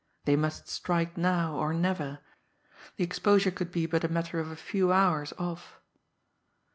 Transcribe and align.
_They 0.25 0.35
must 0.35 0.67
strike 0.67 1.15
now, 1.15 1.53
or 1.57 1.75
never 1.75 2.21
the 2.95 3.03
exposure 3.03 3.51
could 3.51 3.71
be 3.71 3.85
but 3.85 4.03
a 4.03 4.07
matter 4.07 4.39
of 4.39 4.49
a 4.49 4.55
few 4.55 4.91
hours 4.91 5.31
off! 5.37 5.79